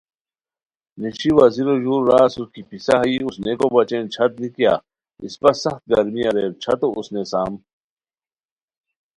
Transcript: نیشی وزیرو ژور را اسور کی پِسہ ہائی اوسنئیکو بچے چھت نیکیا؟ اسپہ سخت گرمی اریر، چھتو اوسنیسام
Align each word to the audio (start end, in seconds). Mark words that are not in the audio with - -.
نیشی 1.01 1.31
وزیرو 1.39 1.73
ژور 1.83 2.01
را 2.09 2.17
اسور 2.25 2.47
کی 2.53 2.61
پِسہ 2.69 2.93
ہائی 2.99 3.17
اوسنئیکو 3.23 3.67
بچے 3.73 3.99
چھت 4.13 4.31
نیکیا؟ 4.41 4.73
اسپہ 5.25 5.51
سخت 5.63 5.81
گرمی 5.91 6.21
اریر، 6.27 6.51
چھتو 6.61 6.87
اوسنیسام 6.95 7.51